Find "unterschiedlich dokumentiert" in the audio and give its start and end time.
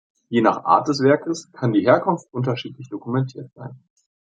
2.33-3.51